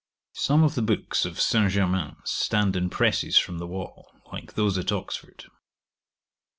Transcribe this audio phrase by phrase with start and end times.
[0.33, 1.69] 'Some of the books of St.
[1.71, 5.45] Germain's stand in presses from the wall, like those at Oxford.